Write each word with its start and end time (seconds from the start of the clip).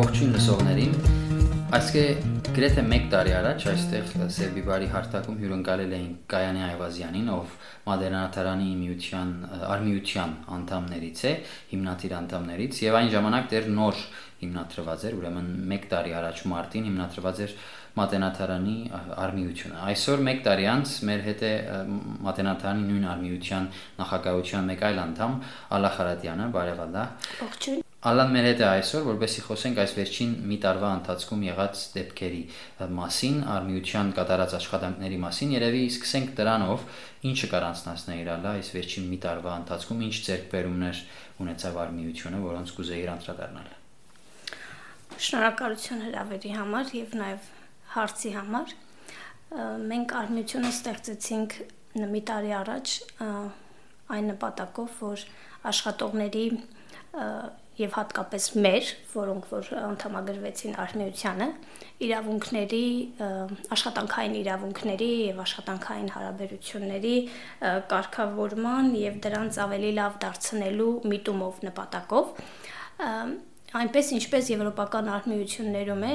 Ողջույն 0.00 0.30
լսողներին։ 0.32 0.92
Այսքե 1.76 2.02
գրեթե 2.56 2.82
1 2.82 3.08
տարի 3.12 3.32
առաջ 3.36 3.64
այստեղ 3.72 4.06
Սերբիբարի 4.36 4.86
հարթակում 4.94 5.36
հյուրընկալել 5.42 5.92
էին 5.96 6.14
Կայանի 6.32 6.62
Այվազյանին, 6.66 7.28
ով 7.34 7.52
Մադերնատարանի 7.90 8.70
միության 8.80 9.34
արմիության 9.74 10.32
անդամներից 10.56 11.20
է, 11.20 11.34
հիմնադիր 11.74 12.14
անդամներից, 12.20 12.80
եւ 12.86 12.96
այն 13.00 13.12
ժամանակ 13.16 13.52
դեռ 13.52 13.68
նոր 13.76 14.00
հիմնադրված 14.40 15.04
էր, 15.10 15.18
ուրեմն 15.20 15.52
1 15.76 15.86
տարի 15.92 16.16
առաջ 16.20 16.42
մարտին 16.54 16.88
հիմնադրված 16.88 17.44
էր 17.44 17.54
Մատենաթարանի 18.00 18.78
արմիությունը։ 19.26 19.84
Այսօր 19.90 20.24
1 20.32 20.42
տարի 20.48 20.68
անց 20.78 20.96
մեր 21.10 21.26
հետ 21.28 21.44
է 21.50 21.52
Մատենաթարանի 22.30 22.88
նույն 22.88 23.06
արմիության 23.18 23.68
նախագահության 24.00 24.72
մեկ 24.72 24.88
այլ 24.90 25.04
անդամ 25.04 25.38
Ալա 25.76 25.94
Խարատյանը, 26.00 26.50
բարև 26.56 26.84
Ալա։ 26.88 27.06
Ողջույն։ 27.44 27.89
Ալան 28.00 28.30
մեր 28.32 28.46
հետ 28.48 28.60
է 28.62 28.64
այսօր, 28.64 29.02
որովհետեւ 29.04 29.44
խոսենք 29.44 29.78
այս 29.82 29.90
վերջին 29.92 30.30
մի 30.48 30.56
տարվա 30.64 30.90
ընթացքում 30.98 31.42
եղած 31.44 31.80
դեպքերի 31.96 32.38
մասին, 32.96 33.36
արմիության 33.54 34.12
կատարած 34.16 34.54
աշխատանքների 34.56 35.18
մասին։ 35.24 35.52
Երևի 35.52 35.82
սկսենք 35.90 36.32
դրանով, 36.38 36.86
ինչը 37.28 37.50
կար 37.52 37.66
անցնասնել 37.68 38.30
Ալա 38.36 38.54
այս 38.56 38.72
վերջին 38.72 39.10
մի 39.10 39.18
տարվա 39.26 39.58
ընթացքում, 39.60 40.00
ինչ 40.08 40.16
ձեռքբերումներ 40.30 41.02
ունեցավ 41.44 41.78
արմիությունը, 41.84 42.42
որոնց 42.48 42.74
կուզեիր 42.80 43.12
անդրադառնալ։ 43.20 43.68
Շնորհակալություն 45.20 46.04
հրավերի 46.08 46.56
համար 46.56 46.92
եւ 46.96 47.16
նաեւ 47.20 47.54
հարցի 48.00 48.36
համար։ 48.40 48.76
Մենք 49.92 50.12
արմիությունը 50.24 50.72
ստեղծեցինք 50.80 51.56
մի 52.16 52.20
տարի 52.32 52.52
առաջ 52.64 52.92
այն 54.16 54.30
նպատակով, 54.30 55.00
որ 55.04 55.24
աշխատողների 55.68 56.44
եւ 57.80 57.94
հատկապես 57.96 58.46
մեր, 58.64 58.88
որոնք 59.14 59.46
որ 59.50 59.68
անդամագրվեցին 59.80 60.78
արմիությանը, 60.84 61.48
իրավունքների 62.06 62.84
աշխատանքային 63.76 64.38
իրավունքների 64.40 65.10
եւ 65.30 65.42
աշխատանքային 65.44 66.10
հարաբերությունների 66.16 67.14
կարգավորման 67.92 68.90
եւ 69.00 69.20
դրանց 69.26 69.60
ավելի 69.66 69.92
լավ 70.00 70.18
դարձնելու 70.24 70.90
միտումով 71.12 71.62
նպատակով 71.70 72.34
այնպես 73.80 74.08
ինչպես 74.16 74.48
եվրոպական 74.50 75.08
արհմիություններում 75.14 76.00
է, 76.08 76.14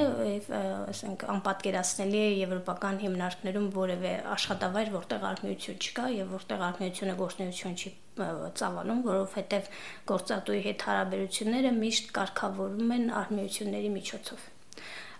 ասենք 0.92 1.24
անպատկերացնելի 1.36 2.20
է 2.20 2.30
եվրոպական 2.42 3.00
հիմնարկներում 3.06 3.68
որևէ 3.80 4.16
աշխատավայր, 4.36 4.96
որտեղ 5.00 5.30
արհմիություն 5.32 5.80
չկա 5.86 6.10
եւ 6.20 6.34
որտեղ 6.36 6.66
արհմիությունը 6.70 7.16
գործունեություն 7.22 7.80
չի 7.80 7.94
ծավալում, 8.16 9.00
որովհետեւ 9.06 9.70
գործատուի 10.10 10.60
հետ 10.66 10.84
հարաբերությունները 10.88 11.72
միշտ 11.78 12.12
կարգավորվում 12.18 12.92
են 12.96 13.08
արհմիությունների 13.22 13.90
միջոցով 13.96 14.46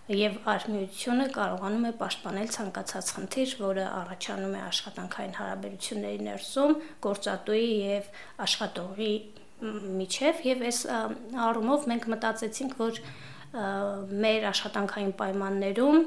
եւ 0.07 0.37
արհմիությունը 0.47 1.25
կարողանում 1.35 1.87
է 1.89 1.93
պաշտպանել 2.01 2.51
ցանկացած 2.57 3.09
խնդիր, 3.17 3.55
որը 3.59 3.87
առաջանում 3.91 4.53
է 4.55 4.61
աշխատանքային 4.67 5.35
հարաբերությունների 5.39 6.21
ներսում 6.27 6.77
գործատուի 7.07 7.65
եւ 7.87 8.11
աշխատողի 8.47 9.15
միջև 9.97 10.45
եւ 10.47 10.63
այս 10.71 10.79
առումով 11.47 11.89
մենք 11.91 12.07
մտածեցինք, 12.13 12.79
որ 12.87 13.01
մեր 14.23 14.47
աշխատանքային 14.53 15.13
պայմաններում 15.17 16.01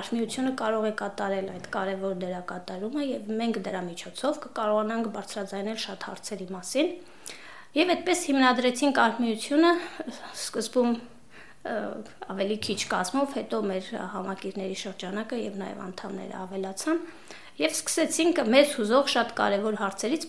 արհմիությունը 0.00 0.52
կարող 0.60 0.86
է 0.88 0.92
կատարել 1.00 1.48
այդ 1.54 1.66
կարևոր 1.74 2.18
դերակատարումը 2.24 3.06
եւ 3.06 3.30
մենք 3.40 3.60
դրա 3.66 3.80
միջոցով 3.90 4.40
կկարողանանք 4.44 5.10
բարձրաձայնել 5.16 5.78
շատ 5.84 6.06
հարցերի 6.10 6.46
մասին։ 6.56 6.92
Եվ 7.80 7.92
այդպես 7.94 8.22
հիմնադրեցինք 8.30 9.00
արհմիությունը 9.04 9.72
սկզբում 10.40 10.94
ավելի 11.60 12.56
քիչ 12.64 12.80
կազմով, 12.90 13.34
հետո 13.36 13.58
մեր 13.68 13.88
համակիրների 14.14 14.76
շրջանակը 14.80 15.40
եւ 15.40 15.58
նաեւ 15.60 15.82
անդամները 15.86 16.38
ավելացան 16.40 17.02
եւ 17.60 17.74
սկսեցինք 17.76 18.40
մեզ 18.54 18.72
հուզող 18.78 19.10
շատ 19.12 19.34
կարևոր 19.40 19.76
հարցերից 19.80 20.24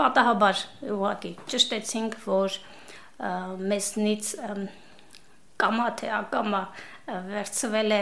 պատահաբար 0.00 0.62
ուղակի 0.96 1.32
ճշտեցինք, 1.52 2.16
որ 2.24 2.56
մեզնից 3.72 4.32
կամա 5.60 5.88
թե 6.00 6.10
ակամա 6.20 6.62
վերցվել 7.30 7.94
է 7.96 8.00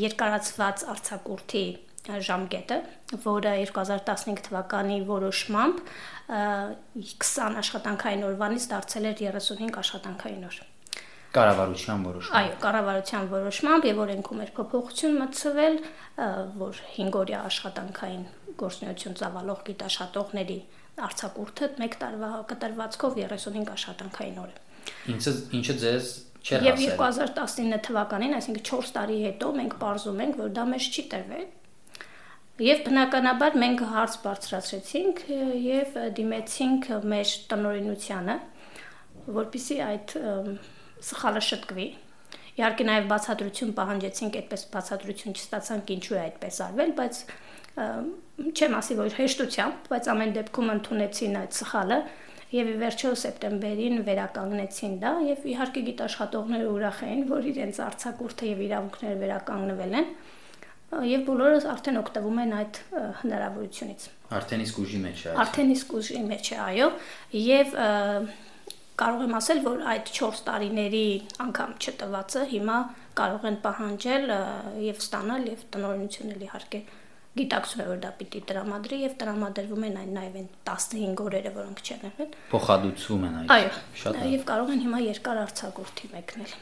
երկարացված 0.00 0.84
արցակուրթի 0.94 1.64
ժամկետը, 2.08 2.78
որը 3.24 3.52
2015 3.68 4.42
թվականի 4.48 4.98
որոշմամբ 5.08 5.80
20 6.30 7.58
աշխատանքային 7.60 8.26
օրվանից 8.30 8.66
դարձել 8.72 9.08
էր 9.10 9.22
35 9.28 9.80
աշխատանքային 9.84 10.46
օր։ 10.48 10.60
Կառավարության 11.30 12.00
որոշմամբ։ 12.08 12.38
Այո, 12.40 12.54
կառավարության 12.64 13.28
որոշմամբ 13.30 13.84
եւ 13.86 14.00
օրենքում 14.04 14.40
էր 14.44 14.50
փոփոխություն 14.56 15.18
մտցվել, 15.20 15.76
որ 16.62 16.80
5 16.96 17.18
օրյա 17.20 17.42
աշխատանքային 17.50 18.24
գործունեություն 18.62 19.18
ծավալող 19.20 19.60
գիտաշխատողների 19.68 20.58
արցակուրդը 21.06 21.68
1 21.86 21.94
տարվա 22.00 22.32
կտրվածքով 22.50 23.20
35 23.20 23.70
աշխատանքային 23.76 24.42
օր 24.42 24.50
է։ 24.50 24.58
Ինչը 25.14 25.32
ինչը 25.60 25.76
ձեզ 25.84 26.10
հասել։ 26.40 26.66
Եվ 26.66 26.82
2019 26.82 27.80
թվականին, 27.86 28.36
այսինքն 28.40 28.66
4 28.70 28.92
տարի 28.96 29.16
հետո 29.28 29.48
մենք 29.60 29.74
ողջում 29.80 30.20
ենք, 30.24 30.38
որ 30.40 30.52
դա 30.56 30.64
մեզ 30.70 30.86
չի 30.90 31.04
տրվել։ 31.14 31.48
Եվ 32.60 32.80
բնականաբար 32.86 33.54
մենք 33.60 33.82
հարց 33.90 34.16
բարձրացրեցինք 34.24 35.20
եւ 35.64 35.94
դիմեցինք 36.16 36.88
մեր 37.12 37.30
տնօրինությանը, 37.52 38.36
որpիսի 39.40 39.78
այդ 39.86 40.14
սխալը 41.10 41.42
շտկվի։ 41.50 41.86
Իհարկե 42.60 42.84
նաև 42.90 43.06
բացատրություն 43.10 43.72
պահանջեցինք, 43.78 44.36
այդպես 44.40 44.64
բացատրություն 44.74 45.36
չստացանք 45.40 45.92
ինչու 45.94 46.16
է 46.16 46.20
այդպես 46.20 46.58
արվել, 46.66 46.92
բայց 47.00 47.20
չեմ 47.80 48.76
ասի 48.80 48.96
որ 48.98 49.16
հեշտությամբ, 49.16 49.88
բայց 49.94 50.10
ամեն 50.12 50.34
դեպքում 50.36 50.72
ընդունեցին 50.74 51.38
այդ 51.40 51.56
սխալը 51.60 51.98
եւ 52.50 52.70
ի 52.70 52.74
վերջո 52.80 53.10
սեպտեմբերին 53.20 54.00
վերականգնեցին 54.06 54.94
դա 55.04 55.12
եւ 55.28 55.44
իհարկե 55.52 55.82
գիտաշխատողները 55.86 56.68
ուրախ 56.74 57.00
էին, 57.06 57.24
որ 57.30 57.48
իրենց 57.50 57.80
արցակուրթը 57.86 58.48
եւ 58.50 58.62
իրավունքները 58.66 59.20
վերականգնվել 59.20 59.98
են 60.00 60.08
եւ 60.90 61.20
բոլորը 61.28 61.58
արդեն 61.70 61.98
օգտվում 62.00 62.38
են 62.42 62.54
այդ 62.60 62.78
հնարավորությունից։ 63.20 64.06
Արդեն 64.40 64.64
իսկ 64.64 64.80
ուժի 64.82 65.02
մեջ 65.04 65.20
է։ 65.22 65.34
Արդեն 65.44 65.70
իսկ 65.76 65.92
ուժի 66.00 66.22
մեջ 66.30 66.50
է, 66.50 66.56
այո, 66.66 66.88
եւ 67.40 67.76
կարող 69.00 69.22
եմ 69.24 69.36
ասել, 69.38 69.60
որ 69.64 69.84
այդ 69.90 70.10
4 70.18 70.40
տարիների 70.50 71.04
անգամ 71.46 71.70
չտվածը 71.80 72.42
հիմա 72.50 72.78
կարող 73.20 73.46
են 73.50 73.60
պահանջել 73.64 74.26
եւ 74.90 75.00
ստանալ 75.04 75.46
եւ 75.50 75.62
տնօրինությունը 75.76 76.36
իհարկե 76.50 76.80
գիտակցում 77.38 77.82
է 77.82 77.86
որ 77.90 78.00
դա 78.02 78.10
պիտի 78.18 78.40
տրամադրի 78.50 78.96
եւ 79.04 79.12
տրամադրվում 79.20 79.84
են 79.86 80.00
այն 80.00 80.10
նաեւ 80.16 80.38
այն 80.40 80.48
15 80.70 81.22
օրերը 81.26 81.52
որոնք 81.60 81.82
չեն 81.84 82.02
եղել 82.08 82.32
փոխադուցում 82.50 83.28
են 83.28 83.38
այդ 83.40 83.54
այո 83.56 83.70
շատ 84.02 84.18
եւ 84.32 84.44
կարող 84.50 84.74
են 84.74 84.84
հիմա 84.86 85.02
երկար 85.04 85.42
արցակուրդի 85.44 86.12
մեկնել 86.16 86.58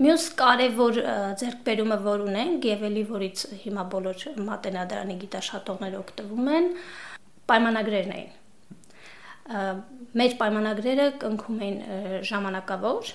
Մյուս 0.00 0.26
կարևոր 0.32 0.98
ձեռքբերումը, 1.36 1.96
որ 2.00 2.22
ունենք, 2.24 2.66
եւ 2.70 2.84
էլի 2.88 3.00
որից 3.10 3.40
հիմա 3.66 3.82
բոլոր 3.92 4.22
մատենադարանի 4.46 5.16
գիտաշխատողները 5.24 5.98
օգտվում 5.98 6.46
են, 6.56 6.68
պայմանագրերն 7.50 8.14
էին։ 8.16 9.82
Մեր 10.20 10.36
պայմանագրերը 10.40 11.08
կնքում 11.20 11.60
էին 11.66 11.78
ժամանակավոր 12.30 13.12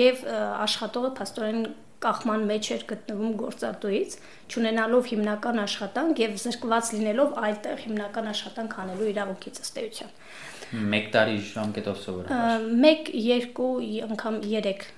եւ 0.00 0.24
աշխատողը 0.66 1.12
փաստորեն 1.20 1.62
կախման 2.00 2.44
մեջ 2.48 2.68
էր 2.74 2.84
գտնվում 2.90 3.32
գործատուից, 3.40 4.14
ճանենալով 4.52 5.08
հիմնական 5.10 5.60
աշխատանք 5.64 6.22
եւ 6.24 6.38
զրկված 6.44 6.92
լինելով 6.96 7.34
այլտեղ 7.48 7.82
հիմնական 7.84 8.30
աշխատանք 8.30 8.78
անելու 8.84 9.10
իրավունքից 9.10 9.60
ըստ 9.64 9.82
էության։ 9.82 10.14
1 10.70 11.10
տարի 11.16 11.36
ժամկետով 11.50 12.00
սովորաբար։ 12.00 12.64
1, 13.20 13.52
2, 13.60 13.92
անգամ 14.08 14.40
3 14.46 14.88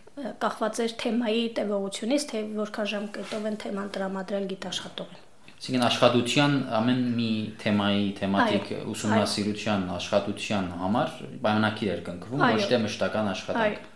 կախված 0.43 0.81
էր 0.84 0.94
թեմայի 1.02 1.44
տևողությունից, 1.56 2.25
թե 2.32 2.40
որքան 2.62 2.88
ժամկետով 2.93 3.46
են 3.50 3.60
թեման 3.62 3.93
տրամադրել 3.96 4.48
գիտաշխատողին։ 4.52 5.22
Այսինքն 5.62 5.84
աշխատության 5.87 6.55
ամեն 6.76 7.02
մի 7.16 7.31
թեմայի, 7.62 8.06
թեմատիկ 8.19 8.70
ուսումնասիրության 8.93 9.84
աշխատության 9.96 10.69
համար 10.82 11.16
պայմանագիր 11.46 11.93
էր 11.93 12.02
կնքվում, 12.10 12.43
ոչ 12.43 12.66
թե 12.72 12.81
մշտական 12.82 13.32
աշխատանք։ 13.32 13.78
Այո 13.78 13.91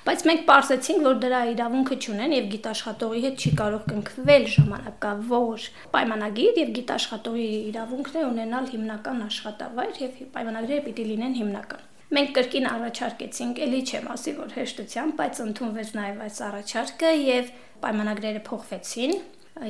Բայց 0.00 0.22
մենք 0.24 0.46
ողջացինք, 0.48 1.02
որ 1.04 1.16
դրա 1.20 1.38
իրավունքը 1.50 1.96
չունեն 2.00 2.32
եւ 2.32 2.46
գիտաշխատողի 2.54 3.20
հետ 3.24 3.42
չի 3.44 3.50
կարող 3.58 3.82
կնքվել 3.90 4.46
ժամանակավոր 4.54 5.66
պայմանագիր 5.92 6.60
եւ 6.60 6.70
գիտաշխատողի 6.78 7.48
իրավունքն 7.70 8.16
է 8.16 8.22
ունենալ 8.30 8.70
հիմնական 8.72 9.20
աշխատավայր 9.26 10.00
եւ 10.00 10.16
պայմանագրերը 10.38 10.84
պիտի 10.88 11.06
լինեն 11.10 11.36
հիմնական։ 11.40 11.84
Մենք 12.10 12.32
կրկին 12.40 12.70
առաջարկեցինք, 12.70 13.60
ելի 13.60 13.80
չեմ 13.90 14.08
ասի, 14.16 14.32
որ 14.40 14.54
հեշտությամբ, 14.56 15.12
բայց 15.20 15.42
ընդունվեց 15.44 15.92
նաև 16.00 16.24
այս 16.24 16.40
առաջարկը 16.48 17.12
եւ 17.20 17.52
պայմանագրերը 17.84 18.42
փոխվեցին 18.48 19.14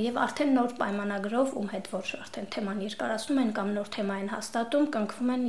եւ 0.01 0.19
արդեն 0.31 0.53
նոր 0.55 0.75
պայմանագրով 0.79 1.55
ում 1.59 1.69
հետ 1.75 1.87
որ 1.91 2.11
արդեն 2.21 2.49
թեման 2.55 2.83
երկարացնում 2.87 3.41
են 3.43 3.53
կամ 3.59 3.71
նոր 3.77 3.91
թեմա 3.97 4.19
են 4.23 4.31
հաստատում, 4.31 4.87
կնքվում 4.95 5.33
են 5.35 5.45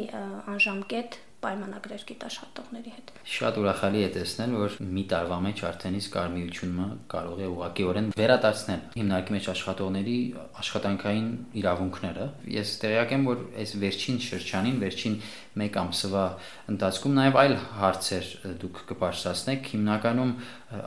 անժամկետ 0.51 1.17
պայմանագրեր 1.41 2.03
գիտաշխատողների 2.11 2.91
հետ։ 2.95 3.11
Շատ 3.31 3.57
ուրախալի 3.61 4.01
է 4.01 4.09
տեսնել, 4.15 4.55
որ 4.61 4.75
մի 4.97 5.03
տարվա 5.11 5.37
մեջ 5.45 5.61
արդեն 5.71 5.97
իսկ 6.01 6.13
կարմիությունը 6.15 6.87
կարող 7.11 7.41
է 7.41 7.47
ուղղակիորեն 7.51 8.09
վերադարձնել 8.21 8.81
հիմնարկի 8.97 9.35
մեջ 9.35 9.47
աշխատողների 9.51 10.17
աշխատանքային 10.61 11.29
իրավունքները։ 11.61 12.27
Ես 12.55 12.73
տեղյակ 12.81 13.15
եմ, 13.15 13.25
որ 13.31 13.41
այս 13.61 13.73
վերջին 13.81 14.19
շրջանին, 14.27 14.77
վերջին 14.81 15.15
1 15.61 15.79
ամսվա 15.81 16.25
ընթացքում 16.71 17.15
նաև 17.17 17.39
այլ 17.41 17.55
հարցեր 17.81 18.29
դուք 18.61 18.83
կբարձրացնեք։ 18.91 19.71
Հիմնականում 19.71 20.31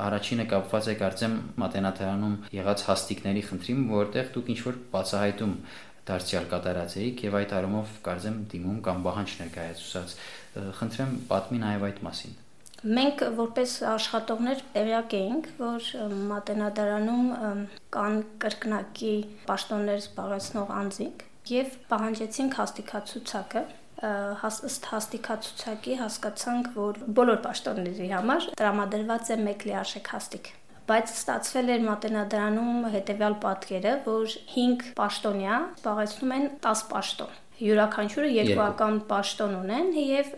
առաջինը 0.05 0.47
կապված 0.55 0.87
է 0.89 0.95
կարծեմ 1.03 1.35
մատենաթարանում 1.61 2.37
եղած 2.55 2.85
հաստիկների 2.89 3.43
խնդրին, 3.51 3.83
որտեղ 3.93 4.31
դուք 4.35 4.49
ինչ 4.55 4.61
որ 4.65 4.79
բացահայտում 4.95 5.59
դարձյալ 6.09 6.49
կատարած 6.53 6.97
էիք 7.01 7.27
եւ 7.27 7.37
այդ 7.41 7.53
առումով 7.59 7.93
կարծեմ 8.09 8.41
դիմում 8.55 8.81
կամ 8.89 9.05
բահանջ 9.09 9.37
ներկայացուցած 9.45 10.17
խնդրեմ 10.81 11.15
պատմի 11.31 11.61
նաեւ 11.65 11.87
այդ 11.91 12.03
մասին 12.09 12.41
Մենք 12.85 13.23
որպես 13.39 13.75
աշխատողներ 13.89 14.59
տեղյակ 14.75 15.15
էինք, 15.19 15.47
որ 15.57 15.87
մատենադարանում 16.33 17.31
կան 17.97 18.19
կրկնակի 18.45 19.13
պաշտոններ 19.49 20.03
զբաղեցնող 20.03 20.75
անձինք 20.81 21.25
եւ 21.55 21.79
պահանջեցինք 21.95 22.59
հաստիկացուցակը 22.61 23.63
ըստ 24.69 24.91
հաստիկացուցակի 24.91 25.97
հասկացանք, 26.03 26.69
որ 26.77 27.01
բոլոր 27.21 27.41
պաշտոնների 27.49 28.11
համար 28.13 28.51
տրամադրված 28.61 29.33
է 29.33 29.39
1 29.41 29.67
լիարժեք 29.71 30.13
հաստիկ 30.19 30.53
բայց 30.91 31.15
ստացվել 31.15 31.73
էր 31.77 31.87
մատենադարանում 31.89 32.91
հետեւյալ 32.97 33.39
պատկերը, 33.47 33.95
որ 34.09 34.37
5 34.57 34.91
պաշտոնյա 34.99 35.63
զբաղեցնում 35.79 36.37
են 36.39 36.47
10 36.69 36.85
պաշտոն 36.93 37.41
յուրաքանչյուրը 37.55 38.31
երկուական 38.35 38.97
պաշտոն 39.11 39.53
ունեն 39.61 39.91
եւ 39.95 40.31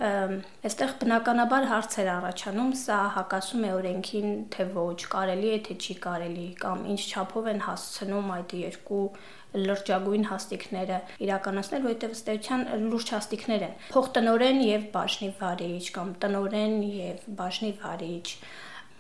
այստեղ 0.69 0.91
բնականաբար 1.01 1.69
հարցեր 1.71 2.11
առաջանում, 2.13 2.75
սա 2.77 2.99
հակասում 3.15 3.65
է 3.65 3.71
օրենքին, 3.77 4.29
թե 4.53 4.67
ոչ, 4.75 4.99
կարելի 5.15 5.55
է 5.55 5.63
թե 5.69 5.77
չի 5.81 5.97
կարելի, 6.05 6.47
կամ 6.61 6.85
ինչ 6.93 7.01
չափով 7.07 7.49
են 7.55 7.65
հասցնում 7.71 8.31
այդ 8.37 8.55
երկու 8.61 9.03
լրջագույն 9.57 10.29
հաստիկները 10.29 11.01
իրականացնել, 11.25 11.85
որովհետև 11.87 12.15
ըստ 12.17 12.31
էության 12.35 12.65
լուրջ 12.93 13.13
հաստիկներ 13.17 13.67
են։ 13.67 13.75
Փոխտնօրեն 13.97 14.63
եւ 14.67 14.87
բաժնի 14.97 15.31
վարիչ 15.41 15.85
կամ 15.97 16.15
տնօրեն 16.27 16.77
եւ 16.93 17.29
բաժնի 17.41 17.73
վարիչ 17.81 18.27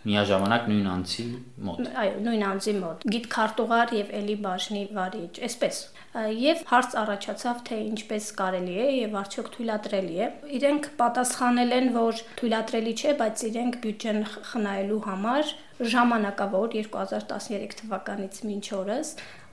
միաժամանակ 0.06 0.66
նույն 0.70 0.88
անձի 0.92 1.24
մոտ։ 1.66 1.88
Այո, 2.02 2.16
նույն 2.26 2.42
անձի 2.46 2.74
մոտ։ 2.76 3.04
Գիտ 3.14 3.26
քարտուղար 3.34 3.94
եւ 3.96 4.12
էլի 4.20 4.36
բաժնի 4.46 4.82
վարիչ, 4.96 5.32
այսպես։ 5.48 5.80
Եվ 6.16 6.60
հարց 6.70 6.94
առաջացավ, 7.02 7.62
թե 7.66 7.78
ինչպես 7.86 8.28
կարելի 8.38 8.76
է 8.82 8.86
եւ 8.96 9.16
արդյոք 9.20 9.50
թույլատրելի 9.56 10.20
է։ 10.26 10.28
Իրենք 10.56 10.86
պատասխանել 11.00 11.74
են, 11.76 11.90
որ 11.96 12.22
թույլատրելի 12.40 12.94
չէ, 12.96 13.16
բայց 13.20 13.44
իրենք 13.50 13.80
բյուջեն 13.86 14.22
խնայելու 14.52 15.02
համար 15.10 15.52
ժամանակավոր 15.76 16.70
2013 16.72 17.76
թվականից 17.82 18.38
մինչ 18.48 18.66
օրս 18.76 19.10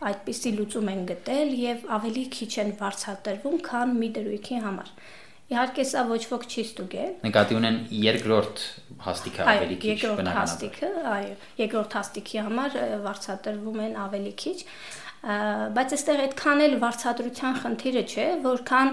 այդպիսի 0.07 0.53
լուծում 0.59 0.89
են 0.94 1.03
գտել 1.09 1.51
եւ 1.63 1.83
ավելի 1.97 2.23
քիչ 2.38 2.51
են 2.63 2.71
վարձատրվում, 2.79 3.57
քան 3.67 3.94
մի 3.99 4.09
դրույքի 4.17 4.61
համար։ 4.63 4.94
Իհարկե 5.53 5.85
սա 5.85 6.03
ոչ 6.09 6.21
ոք 6.33 6.45
չի 6.50 6.63
ստուգել։ 6.63 7.13
Նկատի 7.27 7.57
ունեն 7.59 7.77
երկրորդ 8.03 8.63
հաստիկը 9.05 9.47
ավելի 9.53 9.77
քիչ 9.83 9.97
բնականաբար։ 10.03 10.23
Երկրորդ 10.23 10.39
հաստիկը, 10.39 10.91
այո, 11.13 11.33
երկրորդ 11.61 11.97
հաստիկի 12.00 12.44
համար 12.47 12.77
վարձատրվում 13.03 13.81
են 13.83 13.97
ավելի 14.03 14.33
քիչ, 14.44 14.57
բայց 15.77 15.94
այստեղ 15.97 16.23
այդքան 16.23 16.63
էլ 16.63 16.73
վարձատրության 16.83 17.59
խնդիրը 17.63 18.03
չէ, 18.13 18.25
որքան 18.44 18.89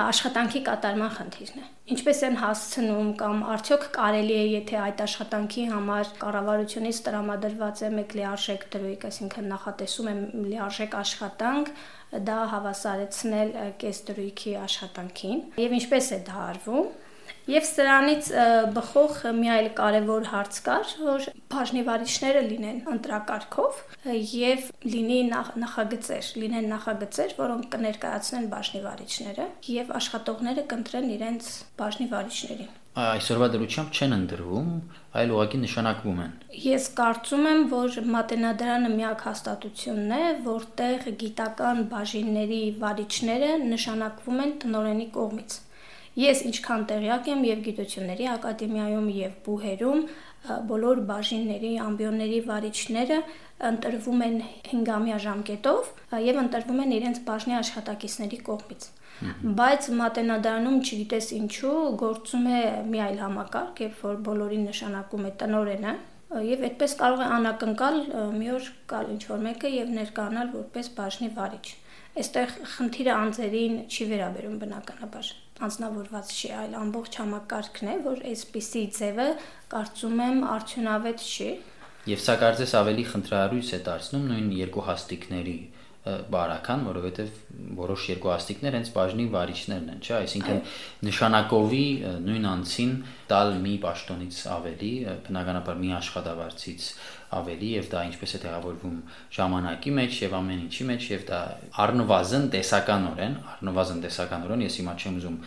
աշխատանքի 0.00 0.60
կատարման 0.66 1.10
խնդիրն 1.16 1.60
է։ 1.62 1.64
Ինչպես 1.92 2.20
են 2.28 2.36
հասցնում 2.40 3.08
կամ 3.20 3.42
արդյոք 3.52 3.86
կարելի 3.96 4.36
է, 4.38 4.44
եթե 4.52 4.78
այդ 4.82 5.02
աշխատանքի 5.06 5.64
համար 5.72 6.12
կառավարությունից 6.22 7.00
տրամադրված 7.08 7.82
է 7.82 7.90
մեկ 7.96 8.14
լիարժեք 8.18 8.66
դրույք, 8.72 9.06
այսինքն 9.10 9.48
նախատեսում 9.52 10.10
է 10.12 10.14
լիարժեք 10.52 10.96
աշխատանք, 11.02 11.72
դա 12.32 12.38
հավասարեցնել 12.52 13.54
կես 13.82 14.02
դրույքի 14.12 14.54
աշխատանքին։ 14.62 15.42
Եվ 15.62 15.76
ինչպես 15.82 16.12
է 16.12 16.20
դա 16.28 16.38
արվում։ 16.52 16.92
Եվ 17.50 17.64
սրանից 17.66 18.28
բխող 18.76 19.14
մի 19.34 19.48
այլ 19.50 19.68
կարևոր 19.78 20.28
հարց 20.30 20.58
կար, 20.66 20.92
որ 21.02 21.24
բաժնիվարիչները 21.54 22.42
լինեն 22.50 22.78
ընտրակարգով 22.92 23.80
եւ 24.32 24.68
լինի 24.92 25.16
նախագծեր, 25.32 26.28
լինեն 26.42 26.68
նախագծեր, 26.74 27.34
որոնք 27.40 27.66
կներկայացնեն 27.72 28.46
բաժնիվարիչները 28.52 29.48
եւ 29.78 29.90
աշխատողները 30.02 30.64
կընտրեն 30.74 31.10
իրենց 31.16 31.50
բաժնիվարիչներին 31.82 32.72
այսօրվա 32.92 33.46
դրությամբ 33.52 33.94
չեն 33.96 34.14
ընդրվում, 34.14 34.72
այլ 35.16 35.30
ուղղակի 35.32 35.60
նշանակվում 35.62 36.18
են։ 36.24 36.32
Ես 36.60 36.88
կարծում 36.98 37.46
եմ, 37.52 37.62
որ 37.70 37.96
մատենադարանը 38.14 38.90
միակ 38.92 39.24
հաստատությունն 39.28 40.12
է, 40.18 40.20
որտեղ 40.44 41.08
գիտական 41.22 41.82
բաժինների 41.94 42.62
վարիչները 42.84 43.50
նշանակվում 43.72 44.42
են 44.44 44.52
տնօրենի 44.66 45.08
կողմից։ 45.16 45.56
Ես 46.20 46.42
ինչքան 46.44 46.82
տեղյակ 46.90 47.28
եմ 47.32 47.44
եւ 47.48 47.60
գիտությունների 47.66 48.26
ակադեմիայում 48.34 49.06
եւ 49.16 49.36
բուհերում 49.46 50.00
բոլոր 50.68 51.00
բաժինների, 51.08 51.70
ամբիոնների 51.86 52.40
վարիչները 52.48 53.18
ընտրվում 53.68 54.24
են 54.26 54.36
5-ամյա 54.66 55.18
ժամկետով 55.24 55.90
եւ 56.26 56.40
ընտրվում 56.42 56.82
են 56.84 56.94
իրենց 56.98 57.20
բաժնի 57.28 57.56
աշխատակիցների 57.62 58.40
կողմից։ 58.48 58.88
Բայց 59.62 59.88
մատենադարանում 60.02 60.78
չգիտես 60.82 61.28
ինչու 61.38 61.76
գործում 62.02 62.48
է 62.52 62.62
մի 62.92 63.02
այլ 63.06 63.20
համակարգ, 63.22 63.82
երբ 63.86 64.02
որ 64.08 64.18
բոլորին 64.28 64.66
նշանակում 64.68 65.28
է 65.28 65.32
տնորենը, 65.42 65.92
եւ 66.52 66.66
այդպես 66.68 66.96
կարող 67.02 67.22
է 67.22 67.28
անակնկալ 67.36 67.98
մի 68.40 68.50
օր 68.56 68.68
գալ 68.92 69.12
ինչ 69.14 69.22
որ 69.30 69.46
մեկը 69.46 69.72
եւ 69.76 69.94
ներկանալ 70.00 70.52
որպես 70.58 70.92
բաժնի 70.98 71.30
վարիչ։ 71.38 71.66
Այստեղ 72.12 72.50
խնդիրը 72.68 73.12
անձերին 73.16 73.76
չի 73.88 74.06
վերաբերում 74.10 74.56
բնականաբար 74.60 75.28
անձնավորված 75.64 76.32
չի, 76.32 76.48
այլ 76.60 76.74
ամբողջ 76.82 77.14
համակարգն 77.22 77.88
է, 77.92 77.94
որ 78.04 78.18
այսպիսի 78.32 78.82
ձևը 78.98 79.28
կարծում 79.72 80.20
եմ 80.26 80.42
արդյունավետ 80.52 81.24
չի։ 81.24 81.50
Եվ 82.12 82.22
սա 82.26 82.34
կարծես 82.42 82.74
ավելի 82.82 83.06
խնդրահարույց 83.12 83.72
է 83.72 83.80
դարձնում 83.88 84.26
նույն 84.32 84.52
երկու 84.58 84.84
հաստիկների 84.90 85.56
բարական, 86.02 86.80
որովհետև 86.88 87.34
որոշ 87.78 88.06
երկու 88.10 88.30
աստիկներ 88.34 88.76
հենց 88.76 88.88
բաժնի 88.96 89.26
վարիչներն 89.30 89.92
են, 89.92 90.00
չէ՞, 90.02 90.14
այսինքն 90.18 90.58
նշանակովի 91.06 91.84
նույն 92.26 92.48
անձին 92.52 92.96
տալ 93.30 93.54
մի 93.62 93.74
պաշտոնից 93.84 94.40
ավելի, 94.56 94.90
բնականաբար 95.28 95.78
մի 95.78 95.92
աշխատավարձից 96.02 96.88
ավելի 97.38 97.68
եւ 97.72 97.86
դա 97.92 98.02
ինչպես 98.08 98.34
է 98.36 98.40
տեղավորվում 98.42 98.96
ժամանակի 99.36 99.92
մեջ 99.98 100.18
եւ 100.22 100.36
ամեն 100.38 100.60
ինչի 100.66 100.86
մեջ 100.90 101.06
եւ 101.12 101.24
դա 101.30 101.40
առնվազն 101.84 102.44
տեսականորեն, 102.52 103.34
առնվազն 103.52 104.02
տեսականորեն 104.06 104.64
ես 104.66 104.76
հիմա 104.82 104.94
չեմ 105.02 105.16
ուզում 105.22 105.38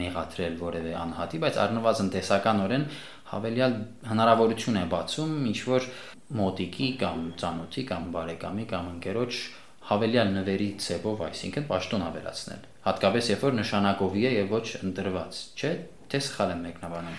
մեղադրել 0.00 0.56
որևէ 0.62 0.96
անհատի, 1.02 1.42
բայց 1.44 1.60
առնվազն 1.66 2.10
տեսականորեն 2.16 2.88
հավելյալ 3.26 3.76
հնարավորություն 4.06 4.80
է 4.80 4.84
բացում 4.96 5.36
ինչ 5.50 5.60
որ 5.66 5.90
մոտիկի 6.36 6.88
կամ 7.02 7.22
ծանոթի 7.42 7.86
կամ 7.90 8.10
բարեկամի 8.16 8.66
կամ 8.70 8.90
ընկերոջ 8.96 9.40
հավելյալ 9.86 10.30
նվերի 10.34 10.70
ցեվով, 10.82 11.20
այսինքն 11.26 11.66
պաշտոն 11.68 12.04
ավելացնել։ 12.06 12.64
Հատկապես 12.86 13.28
երբ 13.30 13.44
որ 13.46 13.54
նշանակովի 13.60 14.24
է 14.26 14.32
եւ 14.34 14.54
ոչ 14.56 14.66
ընտրված, 14.82 15.38
չէ՞, 15.54 15.70
թե 16.12 16.20
սխալ 16.26 16.52
եմ 16.54 16.60
մեկնաբանում։ 16.66 17.16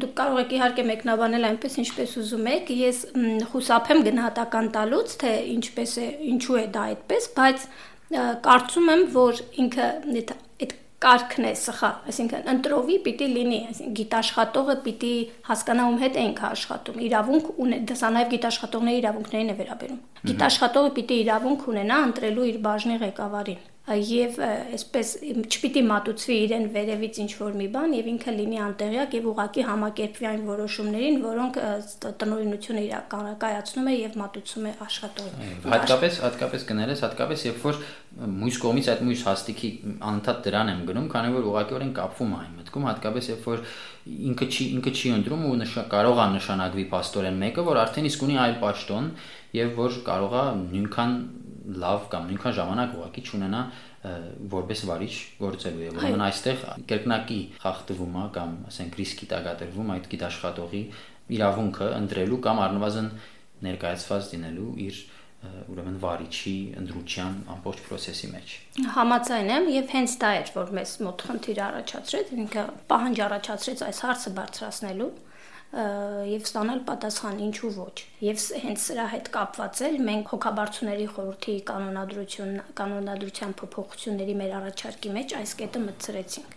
Դուք 0.00 0.12
կարող 0.20 0.40
եք 0.42 0.52
իհարկե 0.56 0.84
մեկնաբանել 0.90 1.46
այնպես, 1.50 1.78
ինչպես 1.84 2.12
ուզում 2.20 2.50
եք։ 2.50 2.72
Ես 2.80 3.00
խուսափեմ 3.50 4.02
գնահատական 4.10 4.68
տալուց, 4.76 5.14
թե 5.22 5.32
ինչպես 5.54 5.94
է, 6.00 6.06
ինչու 6.34 6.60
է 6.60 6.66
դա 6.76 6.84
այդպես, 6.90 7.30
բայց 7.40 7.66
կարծում 8.46 8.94
եմ, 8.94 9.02
որ 9.16 9.42
ինքը 9.64 9.88
այդ 10.20 10.78
կարգն 11.00 11.46
է 11.48 11.50
սխալ, 11.56 11.92
այսինքն 12.10 12.48
ընտրովի 12.52 12.96
պիտի 13.06 13.28
լինի, 13.30 13.60
այսինքն 13.70 13.94
գիտաշխատողը 14.00 14.74
պիտի 14.84 15.12
հասկանա 15.46 15.86
ում 15.88 15.96
հետ 16.02 16.18
ենք 16.20 16.42
աշխատում, 16.50 16.98
իրավունք 17.06 17.48
ունե, 17.64 17.78
դա 17.88 18.10
նաև 18.18 18.34
գիտաշխատողների 18.34 19.00
իրավունքներին 19.00 19.54
է 19.54 19.56
վերաբերում։ 19.62 20.02
Գիտաշխատողը 20.28 20.94
պիտի 21.00 21.20
իրավունք 21.24 21.66
ունենա 21.72 22.00
ընտրելու 22.10 22.48
իր 22.50 22.60
բաժնի 22.68 23.00
ղեկավարին 23.06 23.69
եւ 23.90 24.36
այսպես 24.44 25.08
չպիտի 25.50 25.82
մատուցվի 25.88 26.34
իրեն 26.44 26.66
վերևից 26.74 27.16
ինչ 27.24 27.30
որ 27.40 27.54
մի 27.58 27.66
բան 27.74 27.94
եւ 27.96 28.10
ինքը 28.10 28.34
լինի 28.36 28.58
անտեղյակ 28.66 29.16
եւ 29.16 29.24
ուղակի 29.30 29.64
համակերպվի 29.66 30.28
այն 30.30 30.44
որոշումներին, 30.50 31.16
որոնք 31.24 31.58
տնօրինությունը 32.20 32.84
իրականացնում 32.86 33.90
է 33.90 33.94
եւ 33.96 34.18
մատուցում 34.20 34.68
է 34.70 34.74
աշխատողին։ 34.86 35.50
Հատկապես 35.74 36.20
հատկապես 36.26 36.66
կներես, 36.70 37.02
հատկապես 37.08 37.44
երբ 37.50 37.66
որ 37.66 37.82
մյուս 38.20 38.60
կողմից 38.60 38.90
այդ 38.90 39.02
մյուս 39.10 39.20
հաստիկի 39.30 39.70
անընդհատ 40.10 40.40
դրան 40.46 40.70
եմ 40.70 40.80
գնում, 40.90 41.10
քանի 41.10 41.34
որ 41.34 41.50
ուղղակիորեն 41.50 41.92
կապվում 41.98 42.30
է 42.30 42.38
այն 42.40 42.56
մտքում, 42.60 42.86
հատկապես 42.90 43.28
երբ 43.30 43.44
որ 43.50 43.62
ինքը 44.30 44.48
չի 44.50 44.64
ինքը 44.80 44.92
չի 45.00 45.12
ընտրում 45.18 45.44
ու 45.50 45.58
նշա 45.60 45.84
կարող 45.94 46.20
է 46.20 46.26
նշանակվի 46.34 46.86
աստորեն 47.00 47.38
մեկը, 47.40 47.64
որ 47.70 47.80
արդեն 47.84 48.10
իսկ 48.10 48.24
ունի 48.26 48.40
այլ 48.44 48.56
պաշտոն 48.60 49.12
եւ 49.60 49.78
որ 49.80 50.00
կարող 50.10 50.34
է 50.40 50.44
նույնքան 50.60 51.14
լավ 51.80 52.06
կամ 52.12 52.26
նույնքան 52.30 52.56
ժամանակ 52.58 52.96
ուղակի 52.98 53.22
չունենա 53.30 53.60
որպես 54.54 54.82
վարիչ 54.90 55.14
գործելու 55.40 55.84
է։ 55.86 55.90
Ուրեմն 56.00 56.24
այստեղ 56.26 56.66
կրկնակի 56.90 57.40
խախտվում 57.64 58.18
է 58.20 58.26
կամ 58.36 58.54
ասենք 58.70 58.98
ռիսկի 59.00 59.30
տակադրվում 59.30 59.94
այդ 59.94 60.10
գիտաշխատողի 60.14 60.82
իրավունքը 61.36 61.88
ընտրելու 62.00 62.40
կամ 62.46 62.62
առնվազն 62.66 63.10
ներկայացված 63.70 64.30
լինելու 64.34 64.70
իր 64.88 65.00
ուրեմն 65.40 65.96
վարիչի 66.02 66.54
ընդրության 66.80 67.36
ամբողջ 67.54 67.78
process-ի 67.86 68.28
մեջ։ 68.34 68.54
Համաձայն 68.96 69.52
եմ 69.54 69.68
եւ 69.72 69.94
հենց 69.94 70.16
դա 70.20 70.32
էր, 70.40 70.50
որ 70.56 70.72
մեզ 70.76 70.92
մոտ 71.06 71.24
խնդիր 71.28 71.60
առաջացրեց, 71.66 72.32
ինքը 72.44 72.64
պահանջ 72.90 73.22
առաջացրեց 73.26 73.84
այս 73.86 74.00
հարցը 74.04 74.32
բարձրացնելու 74.40 75.08
եւ 75.70 76.46
ստանալ 76.48 76.80
պատասխան 76.86 77.42
ինչու 77.46 77.68
ոչ։ 77.76 77.96
Եվ 78.26 78.46
հենց 78.64 78.86
սրա 78.88 79.04
հետ 79.14 79.28
կապված 79.36 79.82
էլ 79.86 79.98
մենք 80.08 80.32
հոգաբարձուների 80.34 81.04
խորհրդի 81.14 81.54
կանոնադրություն 81.70 82.56
կանոնադրության 82.80 83.52
փոփոխությունների 83.60 84.34
մեր 84.40 84.56
առաջարկի 84.60 85.12
մեջ 85.18 85.36
այս 85.40 85.52
կետը 85.60 85.82
մտցրեցինք։ 85.84 86.56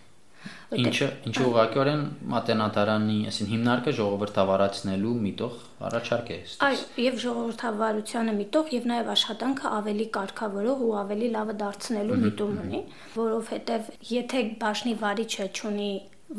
Ինչը 0.74 1.06
ինչը 1.28 1.44
ուղղակիորեն 1.48 2.00
մատենադարանի, 2.32 3.16
այսին 3.30 3.48
հիմնարկը 3.52 3.92
ժողովրդավարացնելու 3.98 5.12
միտող 5.24 5.54
առաջարկ 5.88 6.32
է։ 6.34 6.38
Այո, 6.66 6.82
եւ 7.04 7.16
ժողովրդավարությանը 7.22 8.34
միտող 8.40 8.74
եւ 8.74 8.88
նաեւ 8.90 9.12
աշխատանքը 9.14 9.72
ավելի 9.78 10.06
կարգավորող 10.18 10.82
ու 10.88 10.90
ավելի 11.04 11.30
լավը 11.36 11.56
դարձնելու 11.62 12.18
միտում 12.24 12.58
ունի, 12.64 12.82
որովհետեւ 13.14 13.88
եթե 14.10 14.44
բաժնի 14.64 14.94
վարիչը 15.04 15.48
ճունի 15.60 15.90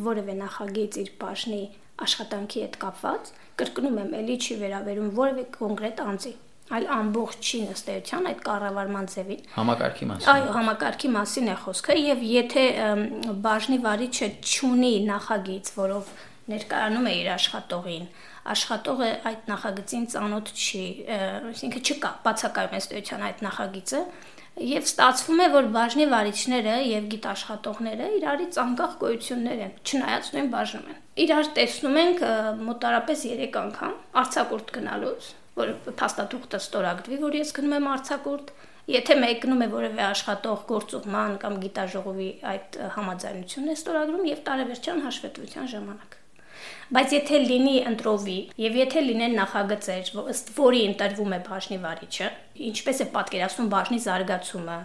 որևէ 0.06 0.38
նախագիծ 0.44 1.02
իր 1.06 1.12
բաժնի 1.26 1.64
աշխատանքի 2.04 2.64
հետ 2.66 2.76
կապված, 2.82 3.30
կրկնում 3.60 4.00
եմ, 4.04 4.16
ելի 4.20 4.36
չի 4.46 4.58
վերաբերում 4.62 5.10
որևէ 5.16 5.46
կոնկրետ 5.56 6.02
անձի, 6.06 6.34
այլ 6.76 6.86
ամբողջի 6.96 7.60
ըստեյության 7.72 8.28
այդ 8.32 8.40
կառավարման 8.46 9.10
ձևին։ 9.14 9.42
Համակարգի 9.56 10.08
մասին։ 10.12 10.30
Այո, 10.34 10.48
համակարգի 10.56 11.12
մասին 11.16 11.50
է 11.54 11.58
խոսքը 11.62 11.98
եւ 12.02 12.24
եթե 12.26 12.64
բաժնի 13.46 13.78
վարիչը 13.86 14.30
ճունի 14.56 14.94
նախագիծ, 15.10 15.72
որով 15.78 16.10
ներկայանում 16.56 17.06
է 17.06 17.14
իր 17.22 17.30
աշխատողին, 17.36 18.08
աշխատողը 18.56 19.10
այդ 19.30 19.48
նախագծին 19.50 20.04
ծանոթ 20.14 20.52
չի, 20.54 20.84
այսինքն 21.16 21.86
չկա 21.86 22.12
բացակայում 22.26 22.76
ըստեյության 22.82 23.24
այդ 23.30 23.46
նախագիծը, 23.46 24.02
Եվ 24.56 24.86
ստացվում 24.88 25.42
է, 25.44 25.48
որ 25.52 25.66
բաժնի 25.76 26.06
վարիչները 26.12 26.76
եւ 26.88 27.08
գիտաշխատողները 27.12 28.06
իրարից 28.18 28.60
անկախ 28.64 28.94
գոյություններ 29.02 29.64
են, 29.66 29.74
չնայած 29.84 30.30
նույն 30.36 30.48
բաժնում 30.54 30.86
են։ 30.94 31.02
Իրար 31.26 31.50
տեսնում 31.58 32.00
ենք 32.02 32.24
մոտարապես 32.70 33.26
3 33.32 33.60
անգամ 33.62 33.98
արցակուրտ 34.22 34.72
գնալուց, 34.78 35.28
որ 35.60 35.74
փաստաթուղթը 36.00 36.62
ստորագրվի, 36.64 37.20
որ 37.26 37.38
ես 37.42 37.54
գնում 37.60 37.78
եմ 37.80 37.92
արցակուրտ, 37.96 38.56
Եթե 38.86 39.16
մեկնում 39.18 39.64
է 39.66 39.68
որևէ 39.72 40.02
աշխատող 40.06 40.60
գործուղման 40.70 41.32
կամ 41.42 41.56
գիտաժողովի 41.64 42.28
այդ 42.52 42.78
համաձայնությունն 43.00 43.72
է 43.74 43.78
ստորագրում 43.80 44.28
եւ 44.30 44.44
տարեվերջյան 44.52 45.02
հաշվետվության 45.08 45.72
ժամանակ 45.72 46.18
բայց 46.96 47.14
եթե 47.16 47.40
լինի 47.50 47.76
ընտրովի 47.90 48.38
եւ 48.62 48.76
եթե 48.80 49.04
լինեն 49.06 49.38
նախագծեր, 49.40 50.10
ըստ 50.36 50.52
որի 50.56 50.82
ընտրվում 50.90 51.36
է 51.36 51.40
բաժնի 51.50 51.80
վարիչը, 51.86 52.28
ինչպես 52.70 53.02
է 53.02 53.08
պատկերացնում 53.16 53.70
բաժնի 53.74 54.00
զարգացումը, 54.06 54.78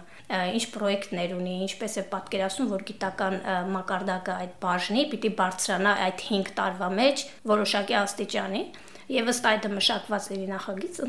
ինչ 0.57 0.63
պրոյեկտներ 0.75 1.35
ունի, 1.37 1.55
ինչպես 1.67 1.97
է 2.01 2.05
պատկերացնում, 2.15 2.71
որ 2.71 2.85
գիտական 2.91 3.37
մակարդակը 3.75 4.37
այդ 4.41 4.55
բաժնի 4.65 5.05
պիտի 5.13 5.33
բարձրանա 5.41 5.93
այդ 6.07 6.25
5 6.31 6.53
տարվա 6.61 6.89
մեջ 7.01 7.25
որոշակի 7.53 7.99
աստիճանի, 8.01 8.63
եւ 9.11 9.31
ըստ 9.31 9.47
այդ 9.49 9.65
մշակված 9.75 10.27
լինի 10.31 10.45
նախագիծ 10.51 10.99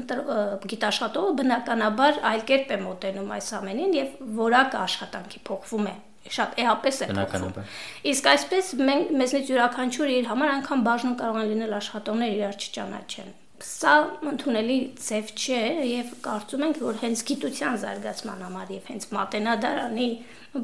գիտաշխատողը 0.72 1.34
բնականաբար 1.40 2.22
այլ 2.32 2.46
կերպ 2.50 2.72
է 2.76 2.78
մոտենում 2.86 3.34
այս 3.36 3.50
ամենին 3.58 3.94
եւ 3.98 4.16
որակը 4.42 4.80
աշխատանքի 4.82 5.42
փոխվում 5.50 5.86
է 5.92 5.94
շատ 6.30 6.58
էապես 6.62 6.98
է 7.02 7.06
փոխվում։ 7.12 7.70
Իսկ 8.12 8.28
այսպես 8.32 8.72
մենք 8.88 9.14
մեզնից 9.22 9.52
յուրաքանչյուր 9.52 10.12
իր 10.16 10.28
համար 10.32 10.52
անգամ 10.56 10.84
բաժնում 10.88 11.16
կարող 11.22 11.38
են 11.42 11.48
լինել 11.52 11.78
աշխատողներ 11.78 12.34
իրար 12.36 12.58
չճանաչեն։ 12.62 13.32
Սա 13.62 13.94
ընդունելի 14.26 14.76
ձև 14.98 15.28
չէ 15.38 15.58
եւ 15.86 16.14
կարծում 16.24 16.64
ենք, 16.66 16.80
որ 16.82 16.96
հենց 17.02 17.22
գիտության 17.28 17.76
զարգացման 17.82 18.42
համար 18.48 18.72
եւ 18.74 18.88
հենց 18.90 19.06
մատենադարանի 19.14 20.08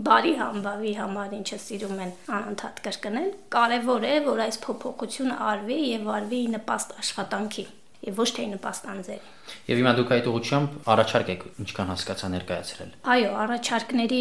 բարի 0.08 0.34
համբավի 0.42 0.94
համար, 0.98 1.36
ինչը 1.38 1.60
սիրում 1.68 2.02
են 2.08 2.12
անընդհատ 2.40 2.82
կրկնել, 2.88 3.30
կարեւոր 3.54 4.08
է, 4.10 4.14
որ 4.26 4.44
այս 4.48 4.62
փոփոխությունը 4.66 5.40
արվի 5.54 5.80
եւ 5.94 6.14
արվի 6.18 6.44
նպաստ 6.58 6.98
աշխատանքի 7.04 7.68
եւ 8.06 8.20
ոչ 8.20 8.28
թե 8.36 8.44
նպաստանձեր։ 8.52 9.24
Եվ 9.68 9.78
հիմա 9.80 9.92
դուք 9.98 10.12
այդ 10.14 10.28
ուղղությամբ 10.30 10.74
առաջարկ 10.92 11.30
եք 11.32 11.42
ինչքան 11.64 11.88
հասկացա 11.92 12.28
ներկայացրել։ 12.34 12.92
Այո, 13.14 13.32
առաջարկների 13.42 14.20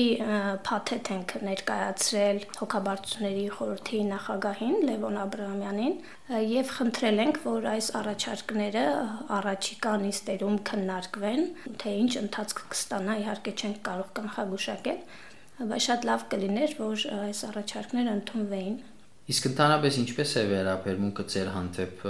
փաթեթ 0.68 1.12
ենք 1.14 1.34
ներկայացրել 1.48 2.40
հոգաբարձությունների 2.58 3.46
խորհրդի 3.58 4.02
նախագահին 4.08 4.76
Լևոն 4.88 5.20
Աբրահամյանին 5.28 5.96
եւ 6.58 6.74
խնդրել 6.78 7.24
ենք, 7.28 7.40
որ 7.46 7.70
այս 7.78 7.88
առաջարկները 8.02 8.84
առաջիկա 9.38 9.94
նիստերում 10.08 10.60
քննարկվեն, 10.72 11.48
թե 11.86 11.96
ինչ 12.02 12.12
ընթացք 12.26 12.62
կստանա, 12.74 13.18
իհարկե 13.24 13.56
չենք 13.62 13.82
կարող 13.88 14.12
կանխագուշակել, 14.18 15.02
բայց 15.58 15.88
շատ 15.88 16.08
լավ 16.12 16.30
կլիներ, 16.34 16.78
որ 16.82 17.08
այս 17.28 17.44
առաջարկները 17.52 18.16
ընդունվեին 18.18 18.78
Իսկ 19.28 19.48
ընդհանրապես 19.50 19.96
ինչպես 20.00 20.30
է 20.40 20.44
վերաբերմունքը 20.54 21.24
ձեր 21.34 21.50
հանդեպ 21.52 22.04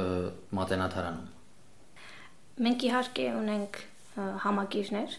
մատենաթարանում։ 0.54 1.37
Մենք 2.58 2.84
իհարկե 2.88 3.26
ունենք 3.38 3.76
համակիրներ, 4.42 5.18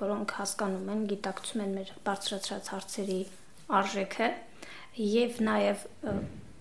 որոնք 0.00 0.32
հասկանում 0.40 0.88
են, 0.94 1.04
գիտակցում 1.12 1.60
են 1.64 1.76
մեր 1.78 1.92
բարձրացած 2.08 2.70
հարցերի 2.72 3.18
արժեքը 3.78 4.30
եւ 5.04 5.38
նաեւ 5.46 5.84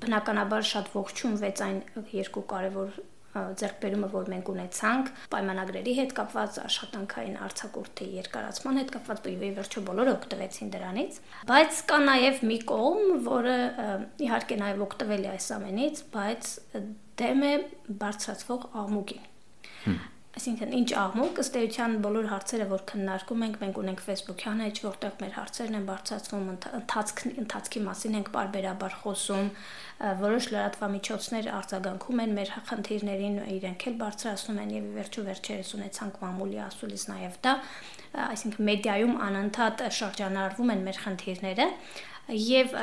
բնականաբար 0.04 0.70
շատ 0.70 0.92
ողջունվեց 0.94 1.64
այն 1.66 1.82
երկու 2.14 2.46
կարևոր 2.54 3.02
ձեռքբերումը, 3.34 4.12
որ 4.14 4.30
մենք 4.36 4.54
ունեցանք, 4.54 5.10
պայմանագրերի 5.34 5.94
հետ 5.98 6.12
կապված, 6.20 6.60
աշխատանքային 6.68 7.40
արձակուրդի 7.48 8.10
երկարացման 8.20 8.80
հետ 8.84 8.94
կապված, 8.94 9.26
ի 9.34 9.52
վերջո 9.58 9.86
բոլորը 9.90 10.14
օգտվեցին 10.20 10.74
դրանից, 10.78 11.20
բայց 11.50 11.82
կա 11.90 12.02
նաև 12.06 12.42
մի 12.54 12.62
կողմ, 12.70 13.12
որը 13.34 13.58
իհարկե 14.30 14.62
նաև 14.62 14.88
օգտվել 14.92 15.26
է 15.26 15.34
այս 15.34 15.52
ամենից, 15.58 16.08
բայց 16.14 16.56
դեմ 17.24 17.46
է 17.50 17.54
բարձրացվող 18.06 18.74
աղմուկին 18.84 19.30
Այսինքն 20.34 20.72
ինչ 20.74 20.88
աղմուկ 20.98 21.40
ըստ 21.44 21.58
էության 21.60 21.92
բոլոր 22.02 22.28
հարցերը, 22.32 22.66
որ 22.72 22.84
քննարկում 22.90 23.44
ենք, 23.46 23.58
մենք 23.62 23.76
ունենք 23.84 24.00
Facebook-յան 24.02 24.62
էջ, 24.66 24.80
որտեղ 24.82 25.18
մեր 25.22 25.36
հարցերն 25.38 25.76
են 25.78 25.84
բարձրացվում, 25.90 26.48
ընթացք 26.80 27.22
ընթացքի 27.44 27.82
մասին 27.86 28.18
ենք 28.18 28.32
բարբերաբար 28.34 28.96
խոսում, 29.04 29.52
որոշ 30.24 30.48
լրատվամիջոցներ 30.56 31.50
արձագանքում 31.54 32.24
են 32.24 32.34
մեր 32.40 32.54
խնդիրներին, 32.72 33.38
իրենք 33.54 33.86
էլ 33.94 34.00
բարձրացնում 34.02 34.62
են 34.64 34.74
եւ 34.74 34.88
վերջու 34.98 35.26
վերջերս 35.30 35.70
ունեցանք 35.78 36.18
մամուլի 36.24 36.60
ասուլիս 36.66 37.06
նաեւ 37.14 37.38
դա, 37.46 37.54
այսինքն 38.24 38.68
մեդիայում 38.74 39.16
անընդհատ 39.30 39.86
շրջանառվում 40.02 40.74
են 40.74 40.84
մեր 40.90 41.00
խնդիրները 41.06 41.70
եւ 42.32 42.76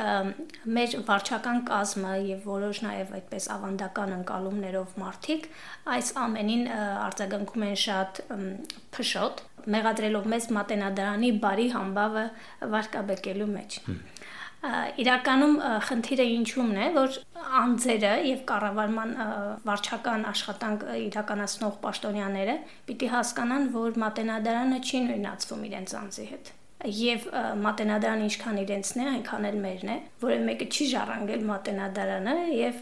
մեր 0.69 0.95
վարչական 1.07 1.61
կազմը 1.65 2.11
եւ 2.27 2.43
որոշ 2.45 2.81
նաեւ 2.85 3.13
այդպես 3.17 3.47
ավանդական 3.55 4.13
ընկալումներով 4.19 4.91
մարդիկ 5.01 5.47
այս 5.95 6.11
ամենին 6.25 6.67
արձագանքում 6.75 7.65
են 7.69 7.79
շատ 7.85 8.21
փշոտ 8.97 9.41
մեղադրելով 9.75 10.29
մեզ 10.35 10.47
մատենադարանի 10.57 11.31
բարի 11.41 11.67
համբավը 11.73 12.25
վարկաբեկելու 12.75 13.49
մեջ 13.55 13.79
իրականում 15.01 15.55
խնդիրը 15.89 16.25
ինչումն 16.35 16.79
է 16.85 16.87
որ 16.93 17.15
անձերը 17.61 18.11
եւ 18.29 18.43
կառավարման 18.51 19.13
վարչական 19.65 20.27
աշխատանք 20.35 20.85
իրականացնող 21.07 21.81
պաշտոնյաները 21.87 22.57
պիտի 22.91 23.13
հասկանան 23.17 23.69
որ 23.81 24.01
մատենադարանը 24.05 24.81
չի 24.85 25.05
նույնացվում 25.09 25.69
իրենց 25.71 25.95
անձի 26.05 26.27
հետ 26.33 26.57
եւ 26.85 27.27
մատենադարան 27.61 28.23
ինչքան 28.27 28.61
իրենցն 28.61 29.01
է, 29.01 29.05
այնքան 29.11 29.47
էլ 29.51 29.57
մերն 29.65 29.91
է, 29.91 29.97
որը 30.23 30.37
մեկը 30.47 30.67
չի 30.71 30.87
ժառանգել 30.91 31.45
մատենադարանը 31.51 32.35
եւ 32.57 32.81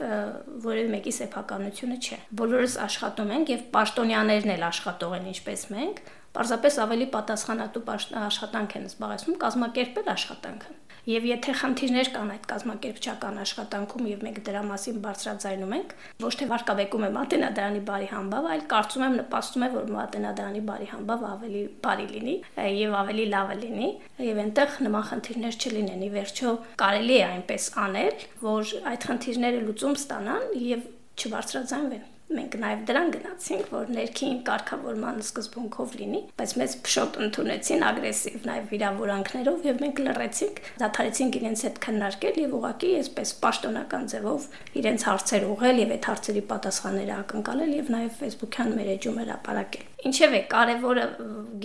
որը 0.66 0.86
մեկի 0.94 1.14
սեփականությունը 1.20 1.98
չէ։ 2.00 2.20
Բոլորս 2.40 2.78
աշխատում 2.86 3.34
ենք 3.40 3.54
եւ 3.56 3.68
պաշտոնյաներն 3.76 4.56
էլ 4.56 4.66
աշխատող 4.70 5.18
են 5.20 5.30
ինչպես 5.34 5.66
մենք, 5.76 6.02
Պարզապես 6.30 6.76
ավելի 6.84 7.06
պատասխանատու 7.14 7.82
աշխատանք 8.22 8.74
են 8.78 8.84
զբաղեցնում 8.90 9.38
կազմակերպել 9.44 10.12
աշխատանքը։ 10.14 10.76
Եվ 11.10 11.24
եթե 11.26 11.54
խնդիրներ 11.58 12.10
կան 12.14 12.32
այդ 12.36 12.44
կազմակերպչական 12.50 13.38
աշխատանքում 13.42 14.10
եւ 14.10 14.26
մենք 14.26 14.36
դրա 14.46 14.60
մասին 14.68 14.98
բարձրաձայնում 15.06 15.72
ենք, 15.78 15.96
ոչ 16.22 16.32
թե 16.38 16.48
վարկաբեկում 16.52 17.06
եմ 17.08 17.18
Ատենադարանի 17.22 17.82
բարի 17.88 18.10
համբավ, 18.12 18.50
այլ 18.54 18.62
կարծում 18.74 19.06
եմ 19.08 19.16
նպաստում 19.20 19.66
է, 19.66 19.70
որ 19.78 19.96
Ատենադարանի 20.04 20.62
բարի 20.70 20.90
համբավ 20.92 21.26
ավելի 21.30 21.64
բարի 21.88 22.06
լինի 22.14 22.36
եւ 22.76 23.00
ավելի 23.00 23.26
լավը 23.34 23.58
լինի 23.64 23.90
եւ 24.28 24.44
այնտեղ 24.46 24.78
նման 24.86 25.10
խնդիրներ 25.10 25.60
չլինեն։ 25.66 26.06
Ի 26.06 26.12
վերջո 26.20 26.54
կարելի 26.84 27.18
է 27.18 27.26
այնպես 27.32 27.68
անել, 27.88 28.24
որ 28.46 28.78
այդ 28.94 29.10
խնդիրները 29.10 29.66
լուծում 29.66 30.00
ստանան 30.04 30.48
եւ 30.70 30.88
չբարձրաձայնվեն 31.20 32.08
մենք 32.30 32.56
նաև 32.62 32.82
դրան 32.90 33.12
գնացինք, 33.16 33.70
որ 33.74 33.92
ներքին 33.96 34.40
կարգավորման 34.50 35.22
սկզբունքով 35.24 35.96
լինի, 36.00 36.22
բայց 36.40 36.54
մեծ 36.62 36.76
փշոտ 36.86 37.18
ընդունեցին 37.26 37.86
ագրեսիվ 37.90 38.46
նաև 38.50 38.68
վիրավորանքներով 38.74 39.66
եւ 39.70 39.82
մենք 39.84 40.02
լռեցինք, 40.06 40.62
դադարեցինք 40.84 41.40
իրենց 41.40 41.64
հետ 41.66 41.82
քննարկել 41.86 42.40
եւ 42.44 42.56
ուղղակի 42.60 42.92
այսպես 43.00 43.34
պաշտոնական 43.44 44.08
ձևով 44.14 44.48
իրենց 44.80 45.06
հարցեր 45.10 45.48
ուղղել 45.50 45.84
եւ 45.84 45.94
այդ 45.98 46.10
հարցերի 46.10 46.44
պատասխանները 46.54 47.14
ակնկալել 47.20 47.76
եւ 47.80 47.92
նաև 47.98 48.16
Facebook-յան 48.20 48.74
մեր 48.80 48.94
էջում 48.94 49.20
հրապարակել։ 49.24 49.86
Ինչևէ, 50.10 50.40
կարևորը 50.54 51.06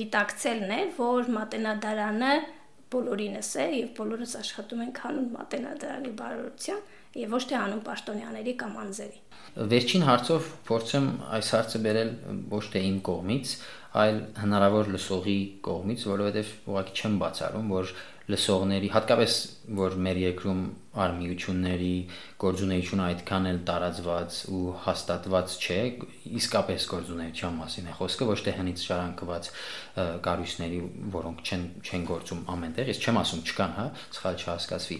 գիտակցելն 0.00 0.74
է, 0.74 0.82
որ 0.98 1.32
մատենադարանը 1.34 2.34
բոլորինս 2.94 3.50
է 3.58 3.66
եւ 3.74 3.88
բոլորս 3.98 4.34
աշխատում 4.40 4.82
ենք 4.84 4.98
հանուն 5.04 5.30
մատենադարանի 5.34 6.12
բարօրության 6.18 6.82
եւ 7.18 7.34
ոչ 7.34 7.42
թե 7.50 7.58
հանուն 7.60 7.82
պաշտոնյաների 7.86 8.54
կամ 8.60 8.76
անձերի։ 8.84 9.18
Վերջին 9.74 10.04
հարցով 10.08 10.48
փորձեմ 10.68 11.08
այս 11.38 11.50
հարցը 11.54 11.80
բերել 11.84 12.10
ոչ 12.54 12.64
թե 12.74 12.82
իմ 12.88 12.96
կողմից, 13.08 13.52
այլ 14.04 14.18
հնարավոր 14.42 14.90
լսողի 14.94 15.38
կողմից, 15.68 16.06
որովհետեւ 16.10 16.54
ուղղակի 16.72 16.96
չեմ 16.98 17.18
բացառում, 17.22 17.68
որ 17.74 17.92
լսողների, 18.34 18.90
հատկապես 18.94 19.36
որ 19.78 19.98
մեր 20.06 20.20
երկրում 20.24 20.64
արմիությունների 20.94 21.94
գործունեությունը 22.44 23.04
այդքան 23.04 23.48
էլ 23.50 23.58
տարածված 23.68 24.38
ու 24.54 24.62
հաստատված 24.84 25.54
չէ, 25.64 25.78
իսկապես 26.38 26.86
գործունեության 26.92 27.56
մասին 27.58 27.88
է 27.90 27.94
խոսքը, 27.98 28.28
ոչ 28.30 28.38
թե 28.44 28.54
հնից 28.58 28.84
շարանկված 28.84 29.48
կառույցների, 30.24 30.78
որոնք 31.14 31.42
չեն 31.44 31.64
չեն 31.84 32.06
գործում 32.10 32.40
ամենտեղ, 32.54 32.90
ես 32.92 33.00
չեմ 33.04 33.18
ասում 33.24 33.42
չկան, 33.44 33.74
հա, 33.78 33.86
սխալ 34.18 34.38
չհասկացվի, 34.44 34.98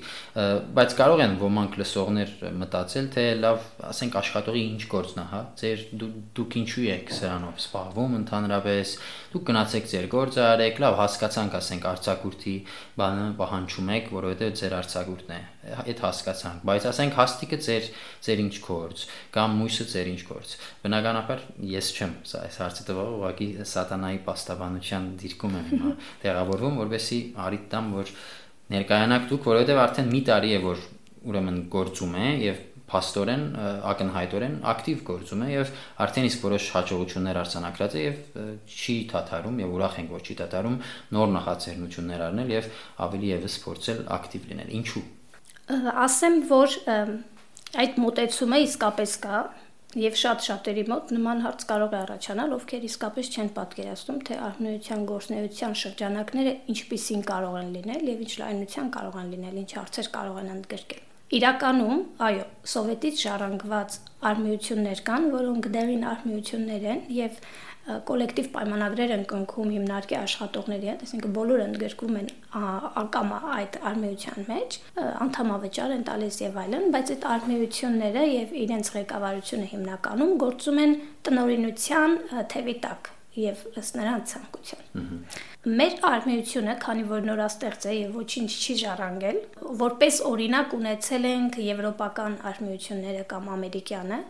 բայց 0.79 0.97
կարող 1.01 1.25
են 1.25 1.37
ոմանք 1.45 1.79
լսողներ 1.83 2.35
մտածել, 2.65 3.09
թե 3.15 3.25
լավ, 3.45 3.67
ասենք 3.91 4.19
աշխատողի 4.23 4.63
ինչ 4.75 4.83
գործն 4.95 5.23
է, 5.25 5.27
հա, 5.35 5.43
ձեր 5.63 5.85
դու, 6.03 6.11
դուք 6.39 6.57
ինչու 6.63 6.87
եք 6.95 7.15
սրանով 7.19 7.59
զբաղվում 7.65 8.17
ընդհանրապես, 8.21 8.95
դուք 9.35 9.49
գնացեք 9.51 9.91
ձեր 9.95 10.09
գործը 10.15 10.45
արեք, 10.55 10.81
լավ, 10.85 10.99
հասկացանք, 11.03 11.59
ասենք 11.59 11.89
արձակուրդի 11.95 12.57
բանը 13.03 13.27
պահանջում 13.43 13.93
եք, 13.99 14.15
որովհետեւ 14.15 14.57
ձեր 14.63 14.79
արձակուրդն 14.81 15.35
է, 15.35 15.43
այդ 15.65 16.01
հասկացանք, 16.05 16.65
բայց 16.69 16.87
ասենք 16.91 17.15
հաստիկը 17.19 17.59
ձեր 17.65 17.87
ձեր 18.27 18.43
ինչ 18.45 18.55
գործ 18.65 19.05
կամ 19.35 19.57
մույսը 19.61 19.87
ձեր 19.95 20.11
ինչ 20.13 20.23
գործ։ 20.29 20.55
Բնականաբար 20.85 21.45
ես 21.73 21.89
չեմ, 21.95 22.13
սա 22.29 22.43
այս 22.45 22.59
հարցը 22.65 22.87
տվող 22.91 23.15
ուղղակի 23.15 23.49
սատանայի 23.73 24.21
պաստաբանության 24.29 25.09
դիրքում 25.25 25.57
եմ 25.61 25.67
հիմա 25.73 25.95
տեղավորվում, 26.25 26.79
որովհետեւ 26.85 27.43
արիտ 27.49 27.67
տամ, 27.75 27.91
որ 27.95 28.15
ներկայանաք 28.75 29.27
դուք, 29.33 29.49
որովհետեւ 29.55 29.83
արդեն 29.85 30.15
մի 30.15 30.23
տարի 30.29 30.55
է 30.55 30.61
որ 30.65 30.87
ուրեմն 31.25 31.59
գործում 31.73 32.17
է 32.21 32.29
եւ 32.45 32.63
փաստորեն 32.95 33.45
ակնհայտորեն 33.91 34.57
ակտիվ 34.71 35.01
գործում 35.09 35.45
է 35.45 35.49
եւ 35.55 35.71
արդեն 36.05 36.29
իսկ 36.29 36.45
որոշ 36.45 36.67
հաջողություններ 36.75 37.41
արձանագրած 37.41 37.97
է 37.97 38.05
եւ 38.05 38.21
չի 38.69 38.97
թաթարում 39.15 39.59
եւ 39.65 39.75
ուրախ 39.79 39.99
ենք 40.05 40.15
որ 40.15 40.25
չի 40.29 40.39
թաթարում 40.43 40.79
նոր 41.17 41.35
նախաձեռնություններ 41.39 42.25
առնել 42.29 42.55
եւ 42.55 42.71
ավելի 43.09 43.35
եւս 43.35 43.61
փորձել 43.65 44.03
ակտիվ 44.21 44.49
լինել 44.53 44.75
ինչու 44.85 45.05
ասեմ 46.05 46.41
որ 46.51 46.79
այդ 47.85 48.01
մոտեցումը 48.05 48.65
իսկապես 48.69 49.15
կա 49.25 49.45
Եվ 49.95 50.17
շատ 50.19 50.41
շատերի 50.43 50.83
մոտ 50.91 51.13
նման 51.15 51.43
հարց 51.45 51.65
կարող 51.71 51.93
է 51.95 51.99
առաջանալ, 52.01 52.55
ովքեր 52.57 52.87
իսկապես 52.89 53.29
չեն 53.31 53.51
պատկերացնում, 53.59 54.19
թե 54.27 54.39
արհնության 54.49 55.07
գործնեության 55.11 55.79
շրջանակները 55.85 56.55
ինչպիսին 56.75 57.25
կարող 57.31 57.59
են 57.63 57.73
լինել 57.79 58.07
եւ 58.11 58.25
ինչ 58.27 58.33
լայնության 58.43 58.93
կարող 58.99 59.19
են 59.23 59.35
լինել, 59.37 59.61
ինչ 59.63 59.71
հարցեր 59.79 60.15
կարող 60.19 60.41
են 60.43 60.55
ընդգրկել։ 60.59 61.05
Իրականում, 61.35 62.01
այո, 62.23 62.43
սովետից 62.71 63.21
ժառանգված 63.25 63.95
արմիություններ 64.31 65.01
կան, 65.09 65.25
որոնք 65.35 65.69
դեղին 65.75 66.05
արմիություններ 66.11 66.85
են 66.95 67.01
եւ 67.17 67.41
կոլեկտիվ 67.85 68.47
պայմանագրեր 68.55 69.11
են 69.15 69.25
կնքում 69.31 69.73
հիմնարկի 69.75 70.17
աշխատողների 70.17 70.89
հետ, 70.91 71.03
այսինքն 71.05 71.35
բոլորը 71.39 71.67
ընդգրկվում 71.71 72.15
են 72.21 72.31
ակամա 73.03 73.41
այդ 73.57 73.77
արմիության 73.91 74.49
մեջ, 74.53 74.79
անդամավճար 75.27 75.97
են 75.99 76.07
տալիս 76.09 76.39
եւ 76.45 76.57
այլն, 76.65 76.87
բայց 76.95 77.13
այդ 77.17 77.27
արմիությունները 77.35 78.25
եւ 78.31 78.57
իրենց 78.65 78.93
ղեկավարությունը 78.95 79.69
հիմնականում 79.75 80.33
գործում 80.45 80.81
են 80.87 80.97
տնօրինության 81.29 82.19
թևի 82.55 82.79
տակ 82.89 83.14
եւ 83.39 83.63
ըստ 83.81 83.97
նրանց 83.99 84.33
ցանկության։ 84.35 85.03
Մեր 85.81 85.95
արմեությունը, 86.09 86.75
քանի 86.85 87.05
որ 87.11 87.25
նորաստեղծ 87.29 87.87
է 87.91 87.95
եւ 87.97 88.17
ոչինչ 88.21 88.49
չի 88.55 88.75
ժառանգել, 88.85 89.39
որպես 89.83 90.19
օրինակ 90.31 90.75
ունեցել 90.79 91.29
ենք 91.31 91.59
եվրոպական 91.65 92.37
արմեությունները 92.51 93.25
կամ 93.35 93.49
ամերիկյանը, 93.57 94.21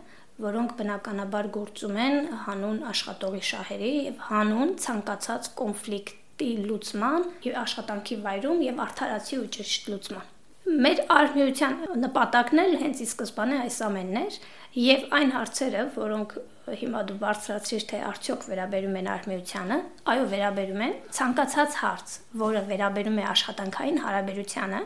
որոնք 0.45 0.71
բնականաբար 0.79 1.49
գործում 1.55 1.99
են 2.05 2.17
հանուն 2.45 2.79
աշխատողի 2.91 3.43
շահերի 3.49 3.91
եւ 4.09 4.23
հանուն 4.29 4.73
ցանկացած 4.85 5.51
կոնֆլիկտի 5.61 6.49
լուծման 6.65 7.27
եւ 7.45 7.59
աշխատանքի 7.61 8.21
վայրում 8.25 8.63
եւ 8.65 8.81
արդարացի 8.89 9.39
ու 9.43 9.51
ճիշտ 9.55 9.91
լուծման։ 9.93 10.34
Մեր 10.65 10.99
արմիության 11.13 11.75
նպատակն 12.01 12.61
էլ 12.63 12.71
հենց 12.81 13.01
ի 13.03 13.05
սկզբանե 13.05 13.57
այս 13.67 13.75
ամենն 13.85 14.15
էր 14.23 14.37
եւ 14.81 15.03
այն 15.13 15.33
հարցերը, 15.35 15.83
որոնք 15.93 16.33
հիմա 16.79 17.01
դու 17.05 17.17
բարձրացրիր, 17.21 17.83
թե 17.91 17.99
արդյոք 18.07 18.47
վերաբերում 18.49 18.97
են 19.01 19.09
արմեությանը, 19.13 19.77
այո, 20.09 20.25
վերաբերում 20.33 20.81
են 20.87 20.95
ցանկացած 21.19 21.77
հարց, 21.83 22.15
որը 22.41 22.63
վերաբերում 22.71 23.21
է 23.21 23.27
աշխատանքային 23.35 24.01
հարաբերությանը, 24.07 24.81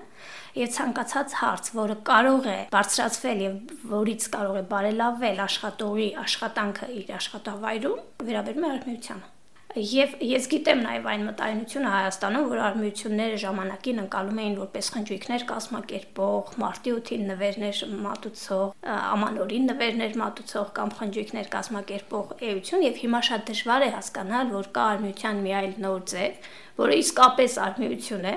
եւ 0.59 0.69
ցանկացած 0.75 1.39
հարց, 1.39 1.73
որը 1.79 1.97
կարող 2.11 2.51
է 2.51 2.59
բարձրացվել 2.75 3.43
եւ 3.47 3.75
որից 3.95 4.29
կարող 4.35 4.59
է 4.59 4.67
բարելավել 4.75 5.43
աշխատողի 5.47 6.13
աշխատանքը 6.27 6.93
իր 6.99 7.17
աշխատավայրում, 7.23 8.07
վերաբերում 8.27 8.67
է 8.67 8.73
արմեությանը։ 8.75 9.38
Եվ 9.77 10.15
ես 10.25 10.47
գիտեմ 10.49 10.79
նաև 10.82 11.08
այն 11.12 11.23
մտայնությունը 11.27 11.89
Հայաստանում, 11.93 12.45
որ 12.49 12.62
արմիությունները 12.65 13.36
ժամանակին 13.43 13.99
ընկալում 14.03 14.39
էին 14.41 14.55
որպես 14.58 14.88
խնջույքներ 14.95 15.43
կազմակերպող, 15.51 16.49
մարտի 16.63 16.93
8-ին 16.95 17.27
նվերներ 17.29 17.82
մատուցող, 18.08 18.73
ամանորին 18.97 19.69
նվերներ 19.69 20.17
մատուցող 20.23 20.71
կամ 20.79 20.93
խնջույքներ 20.97 21.51
կազմակերպող 21.53 22.34
էություն 22.49 22.86
եւ 22.88 22.97
հիմա 23.03 23.21
շատ 23.29 23.45
դժվար 23.51 23.86
է 23.86 23.91
հասկանալ, 23.93 24.53
որ 24.58 24.71
կա 24.73 24.88
արմիության 24.95 25.43
մի 25.45 25.53
այլ 25.60 25.77
նոր 25.86 26.01
ձև, 26.10 26.49
որը 26.82 26.99
իսկապես 27.05 27.60
արմիություն 27.69 28.25
է, 28.25 28.36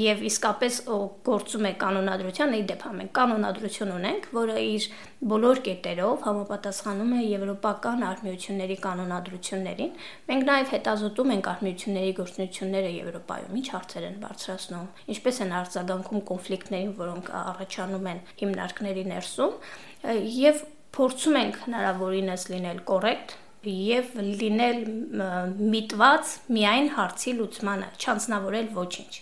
եւ 0.00 0.22
իսկապես 0.30 0.76
գործում 1.26 1.66
է 1.70 1.72
կանոնադրության, 1.80 2.54
ի 2.58 2.62
դեպ 2.70 2.84
մենք 3.00 3.12
կանոնադրություն 3.18 3.92
ունենք, 3.96 4.26
որը 4.34 4.56
իր 4.66 4.86
բոլոր 5.30 5.60
կետերով 5.66 6.24
համապատասխանում 6.26 7.12
է 7.12 7.20
եվրոպական 7.26 8.04
արմիությունների 8.08 8.76
կանոնադրություններին։ 8.86 9.92
Մենք 10.30 10.46
նաեւ 10.50 10.72
հետազոտում 10.74 11.32
ենք 11.36 11.50
արմիությունների 11.50 12.14
գործունեությունները 12.20 12.90
Եվրոպայում, 12.96 13.58
ինչ 13.60 13.66
հարցեր 13.74 14.06
են 14.10 14.18
բարձրացնում, 14.24 14.88
ինչպես 15.14 15.40
են 15.44 15.54
արձագանքում 15.60 16.24
կոնֆլիկտներին, 16.30 16.92
որոնք 17.00 17.30
առաջանում 17.40 18.10
են 18.10 18.24
հիմնարկների 18.40 19.04
ներսում, 19.10 19.54
եւ 20.40 20.66
փորձում 20.96 21.40
ենք 21.40 21.62
հնարավորինս 21.68 22.44
լինել 22.50 22.84
կոռեկտ 22.90 23.38
եւ 23.70 24.14
լինել 24.40 24.78
միտված 25.60 26.30
միայն 26.56 26.94
հարցի 26.96 27.34
լուծմանը, 27.40 27.90
չանձնավորել 28.00 28.70
ոչինչ 28.80 29.12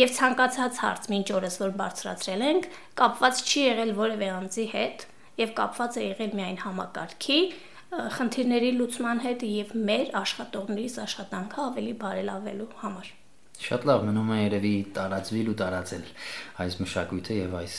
եւ 0.00 0.14
ցանկացած 0.16 0.80
հարց 0.86 1.08
մինչ 1.12 1.26
օրս 1.40 1.60
որ 1.62 1.76
բարձրացրել 1.82 2.46
ենք, 2.46 2.68
կապված 3.00 3.44
չի 3.46 3.62
եղել 3.66 3.92
որևէ 4.00 4.32
անձի 4.36 4.66
հետ 4.76 5.06
եւ 5.42 5.54
կապված 5.60 5.96
է 5.96 6.06
եղել 6.06 6.36
միայն 6.40 6.60
համակարգի 6.64 7.40
խնդիրների 8.16 8.72
լուծման 8.76 9.22
հետ 9.24 9.44
եւ 9.46 9.70
մեր 9.88 10.10
աշխատողներից 10.20 10.98
աշխատանքը 11.06 11.62
ավելի 11.66 11.94
բարելավելու 12.02 12.72
համար։ 12.82 13.14
Շատ 13.56 13.86
լավ, 13.88 14.02
մնում 14.04 14.30
է 14.34 14.38
երևի 14.42 14.72
տարածվել 14.96 15.46
ու 15.48 15.54
տարածել 15.60 16.08
այս 16.64 16.74
մշակույթը 16.82 17.36
եւ 17.38 17.54
այս 17.60 17.76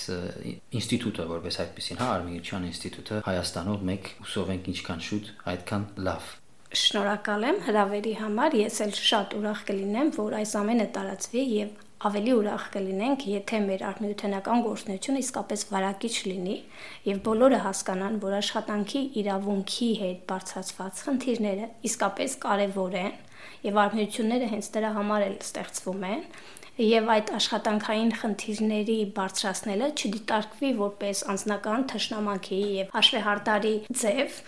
ինստիտուտը, 0.79 1.25
որպես 1.33 1.60
այդպեսին, 1.63 1.99
հա, 2.01 2.07
Արմենիության 2.15 2.65
ինստիտուտը 2.71 3.19
Հայաստանով 3.27 3.83
մեկ 3.91 4.10
ուսով 4.25 4.51
ենք 4.55 4.69
ինչքան 4.73 5.03
շուտ, 5.07 5.29
այդքան 5.53 5.86
լավ։ 6.07 6.31
Շնորհակալ 6.81 7.45
եմ 7.47 7.60
հրավերի 7.67 8.15
համար։ 8.21 8.57
Ես 8.57 8.79
էլ 8.88 8.95
շատ 9.07 9.36
ուրախ 9.38 9.62
կլինեմ, 9.69 10.10
որ 10.17 10.39
այս 10.41 10.55
ամենը 10.62 10.88
տարածվի 10.97 11.43
եւ 11.57 11.87
ավելի 12.05 12.33
ուրախ 12.38 12.65
կլինենք, 12.75 13.23
եթե 13.31 13.60
մեր 13.63 13.83
արմյութենական 13.88 14.60
գործունեությունը 14.67 15.21
իսկապես 15.23 15.63
վարակիչ 15.71 16.12
լինի 16.27 16.57
եւ 17.07 17.21
բոլորը 17.25 17.62
հասկանան, 17.63 18.19
որ 18.21 18.36
աշխատանքի 18.38 19.01
իրավունքի 19.21 19.89
հետ 20.01 20.19
բարձրացված 20.29 21.01
խնդիրները 21.07 21.71
իսկապես 21.89 22.38
կարեւոր 22.45 22.99
են 23.01 23.17
եւ 23.65 23.81
արմյությունները 23.88 24.51
հենց 24.53 24.69
դրա 24.77 24.93
համար 24.97 25.25
էլ 25.27 25.36
ստեղծվում 25.47 26.07
են 26.12 26.23
եւ 26.77 27.07
այդ 27.10 27.29
աշխատանքային 27.33 28.12
խնդիրների 28.21 28.97
բարձրացնելը 29.17 29.88
չդիտարկվի 29.97 30.71
որպես 30.83 31.23
անձնական 31.33 31.88
թշնամանքի 31.93 32.62
եւ 32.77 32.93
հաշվեհարդարի 32.93 33.73
ձև 34.03 34.39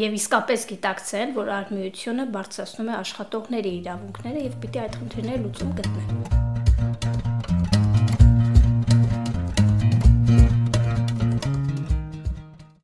եւ 0.00 0.18
իսկապես 0.18 0.66
գիտակցեն, 0.74 1.32
որ 1.38 1.54
արմիությունը 1.60 2.28
բարձրացնում 2.34 2.90
է 2.90 2.98
աշխատողների 2.98 3.74
իրավունքները 3.78 4.46
եւ 4.50 4.60
պիտի 4.66 4.84
այդ 4.84 5.00
խնդիրները 5.00 5.42
լուծում 5.46 5.74
գտնեն։ 5.80 6.49